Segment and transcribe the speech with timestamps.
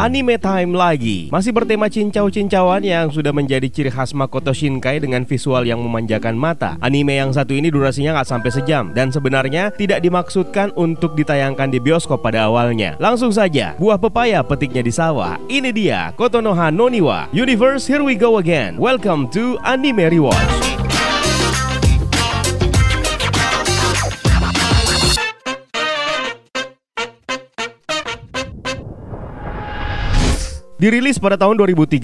[0.00, 1.28] Anime time lagi.
[1.28, 6.80] Masih bertema cincau-cincauan yang sudah menjadi ciri khas Makoto Shinkai dengan visual yang memanjakan mata.
[6.80, 11.84] Anime yang satu ini durasinya nggak sampai sejam Dan sebenarnya tidak dimaksudkan untuk ditayangkan di
[11.84, 12.96] bioskop pada awalnya.
[12.96, 15.36] Langsung saja, buah pepaya petiknya di sawah.
[15.52, 18.80] Ini dia, Kotonoha Noniwa Universe, here we go again.
[18.80, 20.69] Welcome to Anime Rewatch
[30.80, 32.00] Dirilis pada tahun 2013,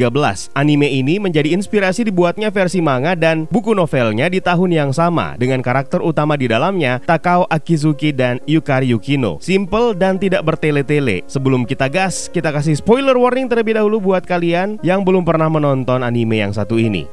[0.52, 5.64] anime ini menjadi inspirasi dibuatnya versi manga dan buku novelnya di tahun yang sama dengan
[5.64, 9.40] karakter utama di dalamnya Takao Akizuki dan Yukari Yukino.
[9.40, 11.24] Simple dan tidak bertele-tele.
[11.24, 16.04] Sebelum kita gas, kita kasih spoiler warning terlebih dahulu buat kalian yang belum pernah menonton
[16.04, 17.08] anime yang satu ini.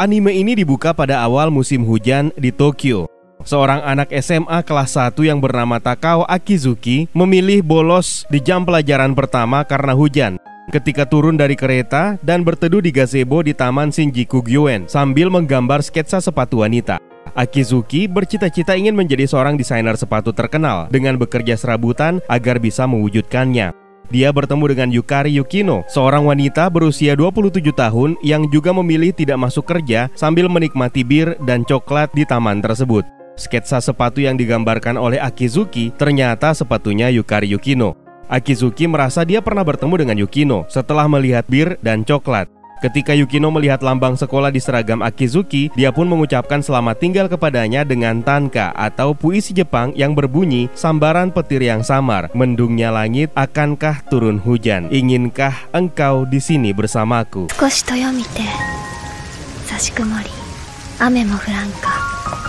[0.00, 5.38] Anime ini dibuka pada awal musim hujan di Tokyo Seorang anak SMA kelas 1 yang
[5.38, 12.20] bernama Takao Akizuki memilih bolos di jam pelajaran pertama karena hujan ketika turun dari kereta
[12.20, 17.00] dan berteduh di gazebo di Taman Shinjuku Gyoen sambil menggambar sketsa sepatu wanita.
[17.38, 23.70] Akizuki bercita-cita ingin menjadi seorang desainer sepatu terkenal dengan bekerja serabutan agar bisa mewujudkannya.
[24.08, 29.68] Dia bertemu dengan Yukari Yukino, seorang wanita berusia 27 tahun yang juga memilih tidak masuk
[29.68, 33.17] kerja sambil menikmati bir dan coklat di taman tersebut.
[33.38, 37.94] Sketsa sepatu yang digambarkan oleh Akizuki ternyata sepatunya Yukari Yukino.
[38.26, 42.50] Akizuki merasa dia pernah bertemu dengan Yukino setelah melihat bir dan coklat.
[42.78, 48.22] Ketika Yukino melihat lambang sekolah di seragam Akizuki, dia pun mengucapkan selamat tinggal kepadanya dengan
[48.22, 54.86] tanka atau puisi Jepang yang berbunyi sambaran petir yang samar, mendungnya langit, akankah turun hujan?
[54.94, 57.50] Inginkah engkau di sini bersamaku?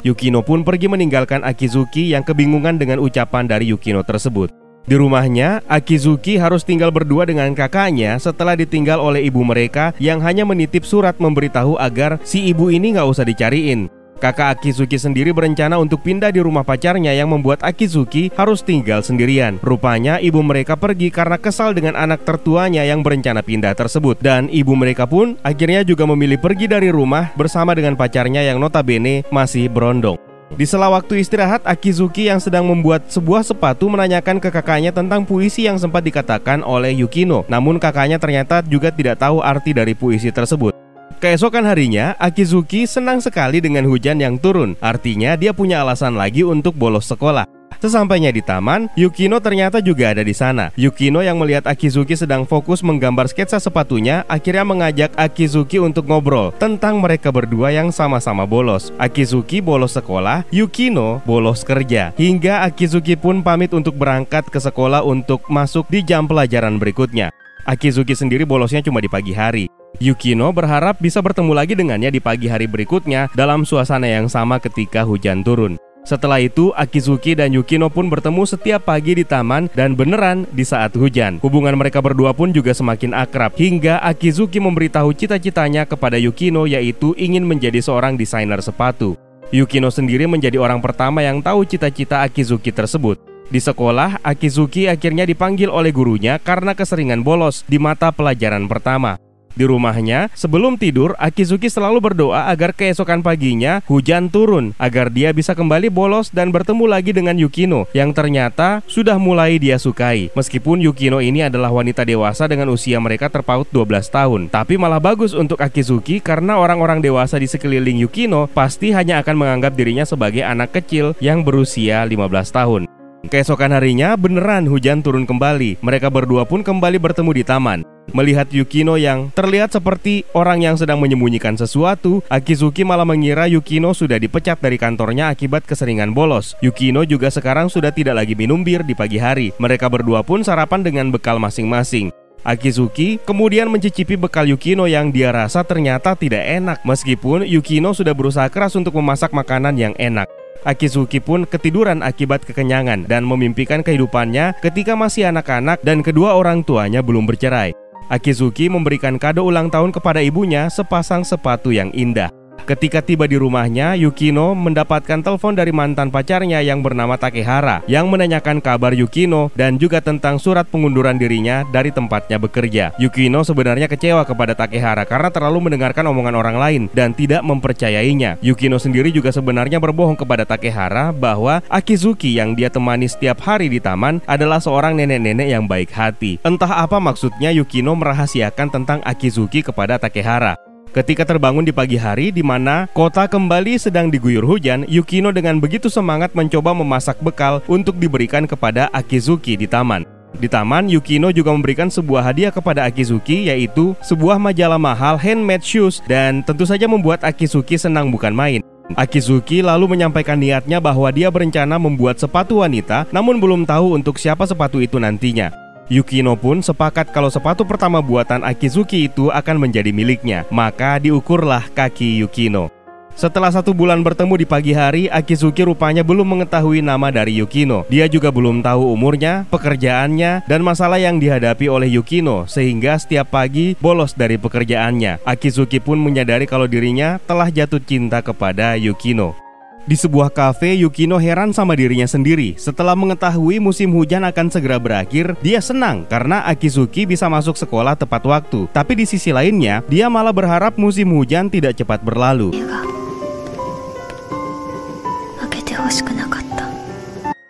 [0.01, 4.51] Yukino pun pergi meninggalkan Akizuki yang kebingungan dengan ucapan dari Yukino tersebut.
[4.89, 10.47] Di rumahnya, Akizuki harus tinggal berdua dengan kakaknya setelah ditinggal oleh ibu mereka yang hanya
[10.47, 13.98] menitip surat memberitahu agar si ibu ini nggak usah dicariin.
[14.19, 19.55] Kakak Akizuki sendiri berencana untuk pindah di rumah pacarnya yang membuat Akizuki harus tinggal sendirian.
[19.63, 24.19] Rupanya ibu mereka pergi karena kesal dengan anak tertuanya yang berencana pindah tersebut.
[24.19, 29.23] Dan ibu mereka pun akhirnya juga memilih pergi dari rumah bersama dengan pacarnya yang notabene
[29.31, 30.19] masih berondong.
[30.49, 35.69] Di sela waktu istirahat, Akizuki yang sedang membuat sebuah sepatu menanyakan ke kakaknya tentang puisi
[35.69, 37.47] yang sempat dikatakan oleh Yukino.
[37.47, 40.88] Namun kakaknya ternyata juga tidak tahu arti dari puisi tersebut.
[41.19, 44.79] Keesokan harinya, Akizuki senang sekali dengan hujan yang turun.
[44.79, 47.43] Artinya dia punya alasan lagi untuk bolos sekolah.
[47.83, 50.71] Sesampainya di taman, Yukino ternyata juga ada di sana.
[50.79, 57.03] Yukino yang melihat Akizuki sedang fokus menggambar sketsa sepatunya, akhirnya mengajak Akizuki untuk ngobrol tentang
[57.03, 58.95] mereka berdua yang sama-sama bolos.
[58.95, 62.15] Akizuki bolos sekolah, Yukino bolos kerja.
[62.15, 67.27] Hingga Akizuki pun pamit untuk berangkat ke sekolah untuk masuk di jam pelajaran berikutnya.
[67.67, 69.78] Akizuki sendiri bolosnya cuma di pagi hari.
[69.97, 75.01] Yukino berharap bisa bertemu lagi dengannya di pagi hari berikutnya dalam suasana yang sama ketika
[75.01, 75.81] hujan turun.
[76.07, 80.95] Setelah itu, Akizuki dan Yukino pun bertemu setiap pagi di taman dan beneran di saat
[80.95, 81.37] hujan.
[81.43, 87.43] Hubungan mereka berdua pun juga semakin akrab hingga Akizuki memberitahu cita-citanya kepada Yukino yaitu ingin
[87.43, 89.19] menjadi seorang desainer sepatu.
[89.53, 93.19] Yukino sendiri menjadi orang pertama yang tahu cita-cita Akizuki tersebut.
[93.49, 99.17] Di sekolah, Akizuki akhirnya dipanggil oleh gurunya karena keseringan bolos di mata pelajaran pertama.
[99.59, 105.51] Di rumahnya, sebelum tidur, Akizuki selalu berdoa agar keesokan paginya hujan turun agar dia bisa
[105.51, 110.31] kembali bolos dan bertemu lagi dengan Yukino yang ternyata sudah mulai dia sukai.
[110.31, 115.35] Meskipun Yukino ini adalah wanita dewasa dengan usia mereka terpaut 12 tahun, tapi malah bagus
[115.35, 120.71] untuk Akizuki karena orang-orang dewasa di sekeliling Yukino pasti hanya akan menganggap dirinya sebagai anak
[120.71, 122.87] kecil yang berusia 15 tahun.
[123.27, 125.83] Keesokan harinya beneran hujan turun kembali.
[125.83, 127.98] Mereka berdua pun kembali bertemu di taman.
[128.11, 134.17] Melihat Yukino yang terlihat seperti orang yang sedang menyembunyikan sesuatu, Akizuki malah mengira Yukino sudah
[134.17, 136.57] dipecat dari kantornya akibat keseringan bolos.
[136.59, 139.53] Yukino juga sekarang sudah tidak lagi minum bir di pagi hari.
[139.61, 142.09] Mereka berdua pun sarapan dengan bekal masing-masing.
[142.39, 148.47] Akizuki kemudian mencicipi bekal Yukino yang dia rasa ternyata tidak enak meskipun Yukino sudah berusaha
[148.47, 150.25] keras untuk memasak makanan yang enak.
[150.63, 156.99] Akizuki pun ketiduran akibat kekenyangan dan memimpikan kehidupannya ketika masih anak-anak dan kedua orang tuanya
[156.99, 157.71] belum bercerai.
[158.09, 162.38] Akizuki memberikan kado ulang tahun kepada ibunya sepasang sepatu yang indah.
[162.69, 168.61] Ketika tiba di rumahnya, Yukino mendapatkan telepon dari mantan pacarnya yang bernama Takehara yang menanyakan
[168.61, 172.93] kabar Yukino dan juga tentang surat pengunduran dirinya dari tempatnya bekerja.
[173.01, 178.37] Yukino sebenarnya kecewa kepada Takehara karena terlalu mendengarkan omongan orang lain dan tidak mempercayainya.
[178.45, 183.81] Yukino sendiri juga sebenarnya berbohong kepada Takehara bahwa Akizuki yang dia temani setiap hari di
[183.81, 186.37] taman adalah seorang nenek-nenek yang baik hati.
[186.45, 190.68] Entah apa maksudnya Yukino merahasiakan tentang Akizuki kepada Takehara.
[190.89, 195.85] Ketika terbangun di pagi hari di mana kota kembali sedang diguyur hujan, Yukino dengan begitu
[195.85, 200.01] semangat mencoba memasak bekal untuk diberikan kepada Akizuki di taman.
[200.41, 206.01] Di taman, Yukino juga memberikan sebuah hadiah kepada Akizuki yaitu sebuah majalah mahal handmade shoes
[206.09, 208.65] dan tentu saja membuat Akizuki senang bukan main.
[208.97, 214.49] Akizuki lalu menyampaikan niatnya bahwa dia berencana membuat sepatu wanita namun belum tahu untuk siapa
[214.49, 215.68] sepatu itu nantinya.
[215.89, 220.45] Yukino pun sepakat kalau sepatu pertama buatan Akizuki itu akan menjadi miliknya.
[220.53, 222.69] Maka diukurlah kaki Yukino.
[223.17, 227.83] Setelah satu bulan bertemu di pagi hari, Akizuki rupanya belum mengetahui nama dari Yukino.
[227.89, 233.75] Dia juga belum tahu umurnya, pekerjaannya, dan masalah yang dihadapi oleh Yukino, sehingga setiap pagi
[233.81, 235.25] bolos dari pekerjaannya.
[235.25, 239.48] Akizuki pun menyadari kalau dirinya telah jatuh cinta kepada Yukino.
[239.87, 242.57] Di sebuah kafe, Yukino heran sama dirinya sendiri.
[242.59, 248.21] Setelah mengetahui musim hujan akan segera berakhir, dia senang karena Akizuki bisa masuk sekolah tepat
[248.27, 248.67] waktu.
[248.75, 252.51] Tapi di sisi lainnya, dia malah berharap musim hujan tidak cepat berlalu.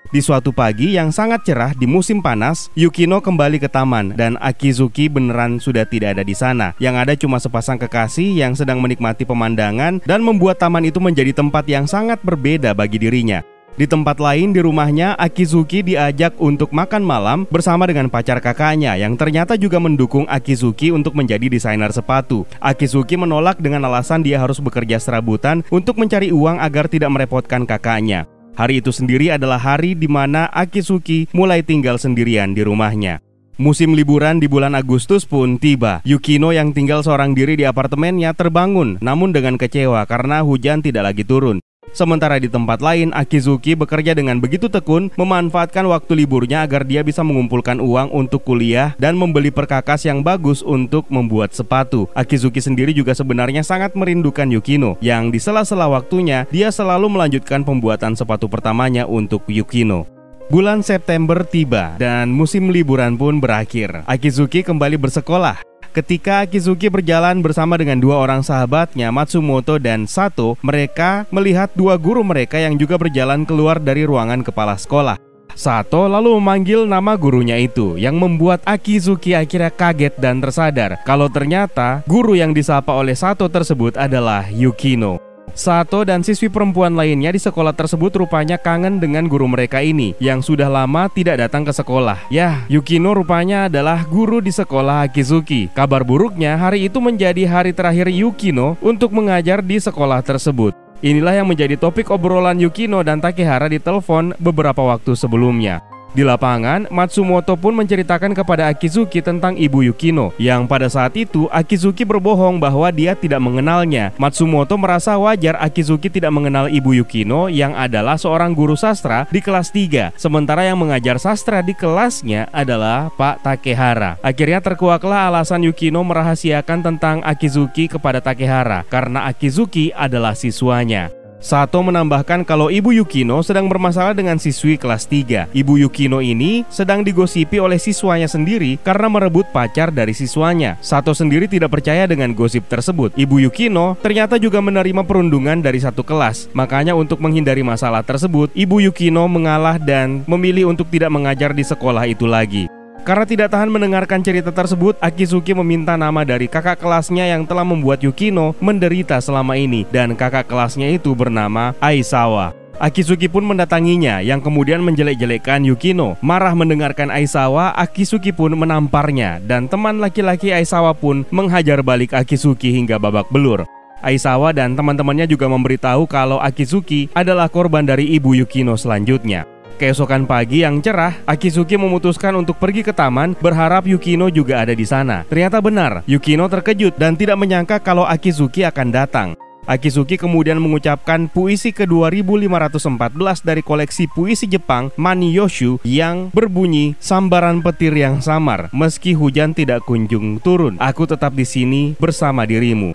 [0.10, 5.06] Di suatu pagi yang sangat cerah di musim panas, Yukino kembali ke taman dan Akizuki
[5.06, 6.74] beneran sudah tidak ada di sana.
[6.82, 11.62] Yang ada cuma sepasang kekasih yang sedang menikmati pemandangan dan membuat taman itu menjadi tempat
[11.70, 13.46] yang sangat berbeda bagi dirinya.
[13.78, 19.14] Di tempat lain di rumahnya, Akizuki diajak untuk makan malam bersama dengan pacar kakaknya yang
[19.14, 22.50] ternyata juga mendukung Akizuki untuk menjadi desainer sepatu.
[22.58, 28.26] Akizuki menolak dengan alasan dia harus bekerja serabutan untuk mencari uang agar tidak merepotkan kakaknya.
[28.56, 33.22] Hari itu sendiri adalah hari di mana Akisuki mulai tinggal sendirian di rumahnya.
[33.60, 36.00] Musim liburan di bulan Agustus pun tiba.
[36.08, 41.28] Yukino yang tinggal seorang diri di apartemennya terbangun, namun dengan kecewa karena hujan tidak lagi
[41.28, 41.60] turun.
[41.92, 47.26] Sementara di tempat lain, Akizuki bekerja dengan begitu tekun memanfaatkan waktu liburnya agar dia bisa
[47.26, 52.10] mengumpulkan uang untuk kuliah dan membeli perkakas yang bagus untuk membuat sepatu.
[52.14, 58.14] Akizuki sendiri juga sebenarnya sangat merindukan Yukino, yang di sela-sela waktunya dia selalu melanjutkan pembuatan
[58.18, 60.10] sepatu pertamanya untuk Yukino.
[60.50, 64.02] Bulan September tiba dan musim liburan pun berakhir.
[64.10, 71.26] Akizuki kembali bersekolah Ketika Kizuki berjalan bersama dengan dua orang sahabatnya, Matsumoto dan Sato, mereka
[71.34, 75.18] melihat dua guru mereka yang juga berjalan keluar dari ruangan kepala sekolah.
[75.60, 82.06] Sato lalu memanggil nama gurunya itu yang membuat Akizuki akhirnya kaget dan tersadar kalau ternyata
[82.08, 85.29] guru yang disapa oleh Sato tersebut adalah Yukino.
[85.58, 90.46] Sato dan siswi perempuan lainnya di sekolah tersebut rupanya kangen dengan guru mereka ini yang
[90.46, 92.30] sudah lama tidak datang ke sekolah.
[92.30, 95.72] Ya, Yukino rupanya adalah guru di sekolah Akizuki.
[95.74, 100.78] Kabar buruknya, hari itu menjadi hari terakhir Yukino untuk mengajar di sekolah tersebut.
[101.00, 105.89] Inilah yang menjadi topik obrolan Yukino dan Takehara di telepon beberapa waktu sebelumnya.
[106.10, 112.02] Di lapangan, Matsumoto pun menceritakan kepada Akizuki tentang ibu Yukino, yang pada saat itu Akizuki
[112.02, 114.10] berbohong bahwa dia tidak mengenalnya.
[114.18, 119.70] Matsumoto merasa wajar Akizuki tidak mengenal ibu Yukino yang adalah seorang guru sastra di kelas
[119.70, 124.18] 3, sementara yang mengajar sastra di kelasnya adalah Pak Takehara.
[124.26, 131.19] Akhirnya terkuaklah alasan Yukino merahasiakan tentang Akizuki kepada Takehara karena Akizuki adalah siswanya.
[131.40, 135.48] Sato menambahkan kalau Ibu Yukino sedang bermasalah dengan siswi kelas 3.
[135.56, 140.76] Ibu Yukino ini sedang digosipi oleh siswanya sendiri karena merebut pacar dari siswanya.
[140.84, 143.16] Sato sendiri tidak percaya dengan gosip tersebut.
[143.16, 146.52] Ibu Yukino ternyata juga menerima perundungan dari satu kelas.
[146.52, 152.04] Makanya untuk menghindari masalah tersebut, Ibu Yukino mengalah dan memilih untuk tidak mengajar di sekolah
[152.04, 152.79] itu lagi.
[153.08, 158.04] Karena tidak tahan mendengarkan cerita tersebut, Akizuki meminta nama dari kakak kelasnya yang telah membuat
[158.04, 162.54] Yukino menderita selama ini dan kakak kelasnya itu bernama Aisawa.
[162.80, 166.16] Akizuki pun mendatanginya yang kemudian menjelek-jelekkan Yukino.
[166.24, 172.96] Marah mendengarkan Aisawa, Akizuki pun menamparnya dan teman laki-laki Aisawa pun menghajar balik Akizuki hingga
[172.96, 173.68] babak belur.
[174.00, 179.59] Aisawa dan teman-temannya juga memberitahu kalau Akizuki adalah korban dari ibu Yukino selanjutnya.
[179.79, 184.87] Keesokan pagi yang cerah, Akizuki memutuskan untuk pergi ke taman berharap Yukino juga ada di
[184.87, 185.27] sana.
[185.27, 189.29] Ternyata benar, Yukino terkejut dan tidak menyangka kalau Akizuki akan datang.
[189.65, 198.21] Akizuki kemudian mengucapkan puisi ke-2514 dari koleksi puisi Jepang Maniyoshu yang berbunyi sambaran petir yang
[198.21, 200.77] samar meski hujan tidak kunjung turun.
[200.77, 202.93] Aku tetap di sini bersama dirimu.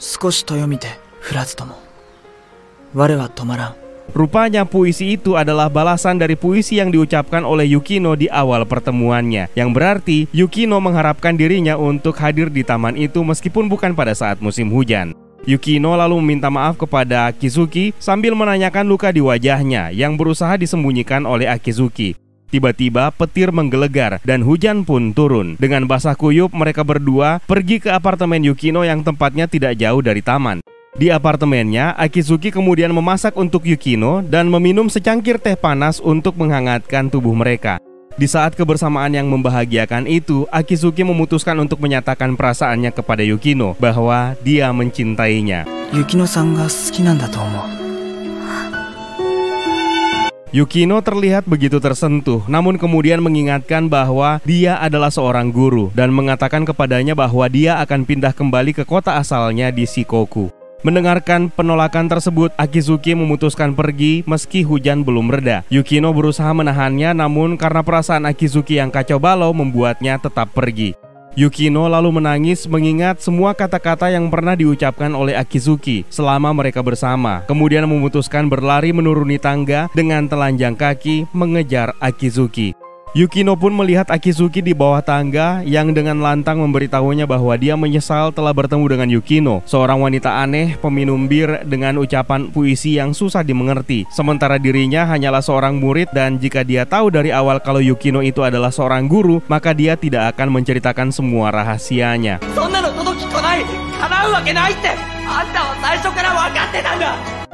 [2.92, 3.83] 我は止まらん
[4.14, 9.71] Rupanya puisi itu adalah balasan dari puisi yang diucapkan oleh Yukino di awal pertemuannya Yang
[9.75, 15.18] berarti Yukino mengharapkan dirinya untuk hadir di taman itu meskipun bukan pada saat musim hujan
[15.44, 21.50] Yukino lalu meminta maaf kepada Akizuki sambil menanyakan luka di wajahnya yang berusaha disembunyikan oleh
[21.50, 22.14] Akizuki
[22.54, 25.59] Tiba-tiba petir menggelegar dan hujan pun turun.
[25.59, 30.63] Dengan basah kuyup mereka berdua pergi ke apartemen Yukino yang tempatnya tidak jauh dari taman.
[30.95, 37.35] Di apartemennya, Akizuki kemudian memasak untuk Yukino dan meminum secangkir teh panas untuk menghangatkan tubuh
[37.35, 37.83] mereka.
[38.15, 44.71] Di saat kebersamaan yang membahagiakan itu, Akizuki memutuskan untuk menyatakan perasaannya kepada Yukino bahwa dia
[44.71, 45.67] mencintainya.
[45.91, 47.43] Yukino-san ga suki nanda to
[50.55, 57.19] Yukino terlihat begitu tersentuh, namun kemudian mengingatkan bahwa dia adalah seorang guru dan mengatakan kepadanya
[57.19, 60.55] bahwa dia akan pindah kembali ke kota asalnya di Shikoku.
[60.85, 65.64] Mendengarkan penolakan tersebut, Akizuki memutuskan pergi meski hujan belum reda.
[65.73, 70.93] Yukino berusaha menahannya namun karena perasaan Akizuki yang kacau balau membuatnya tetap pergi.
[71.41, 77.41] Yukino lalu menangis mengingat semua kata-kata yang pernah diucapkan oleh Akizuki selama mereka bersama.
[77.49, 82.84] Kemudian memutuskan berlari menuruni tangga dengan telanjang kaki mengejar Akizuki.
[83.14, 88.50] Yukino pun melihat Akizuki di bawah tangga yang dengan lantang memberitahunya bahwa dia menyesal telah
[88.50, 94.02] bertemu dengan Yukino, seorang wanita aneh peminum bir dengan ucapan puisi yang susah dimengerti.
[94.11, 98.75] Sementara dirinya hanyalah seorang murid dan jika dia tahu dari awal kalau Yukino itu adalah
[98.75, 102.42] seorang guru, maka dia tidak akan menceritakan semua rahasianya.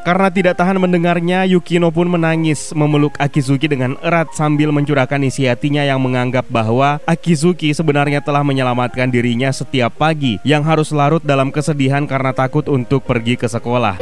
[0.01, 5.85] Karena tidak tahan mendengarnya, Yukino pun menangis memeluk Akizuki dengan erat sambil mencurahkan isi hatinya
[5.85, 12.09] yang menganggap bahwa Akizuki sebenarnya telah menyelamatkan dirinya setiap pagi yang harus larut dalam kesedihan
[12.09, 14.01] karena takut untuk pergi ke sekolah.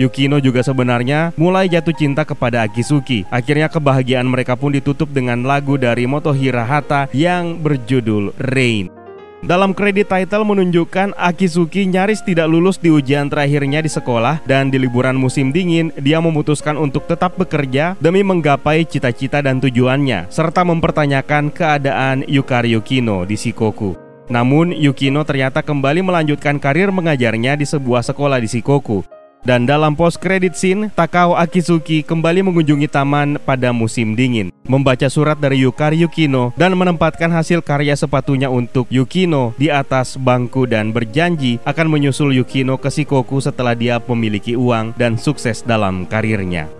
[0.00, 3.24] Yukino juga sebenarnya mulai jatuh cinta kepada Akizuki.
[3.32, 8.99] Akhirnya kebahagiaan mereka pun ditutup dengan lagu dari Motohira Hata yang berjudul Rain.
[9.40, 14.76] Dalam kredit title menunjukkan Akizuki nyaris tidak lulus di ujian terakhirnya di sekolah dan di
[14.76, 21.48] liburan musim dingin dia memutuskan untuk tetap bekerja demi menggapai cita-cita dan tujuannya serta mempertanyakan
[21.56, 23.96] keadaan Yukari Yukino di Shikoku.
[24.28, 29.19] Namun Yukino ternyata kembali melanjutkan karir mengajarnya di sebuah sekolah di Shikoku.
[29.40, 35.40] Dan dalam post credit scene, Takao Akizuki kembali mengunjungi taman pada musim dingin, membaca surat
[35.40, 41.56] dari Yukari Yukino dan menempatkan hasil karya sepatunya untuk Yukino di atas bangku dan berjanji
[41.64, 46.79] akan menyusul Yukino ke Shikoku setelah dia memiliki uang dan sukses dalam karirnya.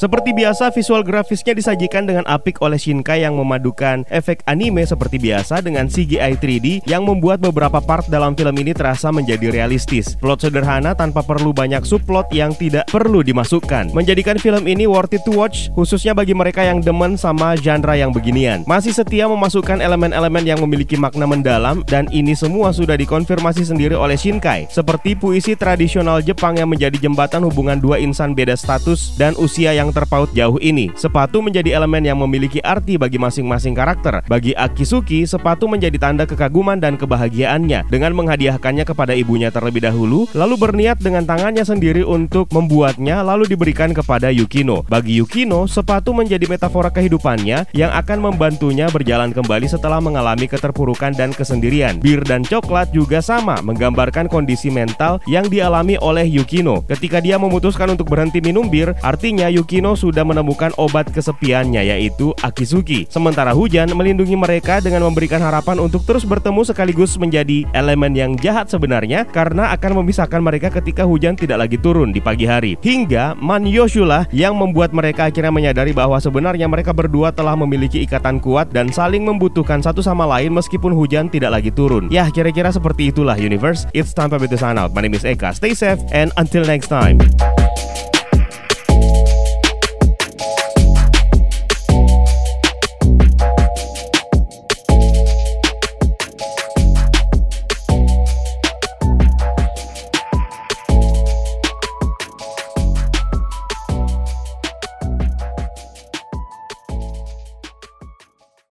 [0.00, 5.60] Seperti biasa, visual grafisnya disajikan dengan apik oleh Shinkai yang memadukan efek anime seperti biasa
[5.60, 10.16] dengan CGI 3D yang membuat beberapa part dalam film ini terasa menjadi realistis.
[10.16, 13.92] Plot sederhana tanpa perlu banyak subplot yang tidak perlu dimasukkan.
[13.92, 18.08] Menjadikan film ini worth it to watch, khususnya bagi mereka yang demen sama genre yang
[18.08, 18.64] beginian.
[18.64, 24.16] Masih setia memasukkan elemen-elemen yang memiliki makna mendalam dan ini semua sudah dikonfirmasi sendiri oleh
[24.16, 24.64] Shinkai.
[24.72, 29.89] Seperti puisi tradisional Jepang yang menjadi jembatan hubungan dua insan beda status dan usia yang
[29.94, 30.90] terpaut jauh ini.
[30.98, 34.26] Sepatu menjadi elemen yang memiliki arti bagi masing-masing karakter.
[34.26, 40.54] Bagi Akisuki, sepatu menjadi tanda kekaguman dan kebahagiaannya dengan menghadiahkannya kepada ibunya terlebih dahulu, lalu
[40.58, 44.82] berniat dengan tangannya sendiri untuk membuatnya lalu diberikan kepada Yukino.
[44.90, 51.30] Bagi Yukino, sepatu menjadi metafora kehidupannya yang akan membantunya berjalan kembali setelah mengalami keterpurukan dan
[51.30, 52.02] kesendirian.
[52.02, 56.82] Bir dan coklat juga sama menggambarkan kondisi mental yang dialami oleh Yukino.
[56.90, 62.34] Ketika dia memutuskan untuk berhenti minum bir, artinya Yukino Kino sudah menemukan obat kesepiannya yaitu
[62.42, 63.06] Akizuki.
[63.06, 68.66] Sementara hujan melindungi mereka dengan memberikan harapan untuk terus bertemu sekaligus menjadi elemen yang jahat
[68.66, 72.74] sebenarnya karena akan memisahkan mereka ketika hujan tidak lagi turun di pagi hari.
[72.82, 78.42] Hingga Man Yoshula yang membuat mereka akhirnya menyadari bahwa sebenarnya mereka berdua telah memiliki ikatan
[78.42, 82.10] kuat dan saling membutuhkan satu sama lain meskipun hujan tidak lagi turun.
[82.10, 83.86] Ya, kira-kira seperti itulah universe.
[83.94, 84.90] It's time to be the sign out.
[84.90, 85.54] My name is Eka.
[85.54, 87.22] Stay safe and until next time.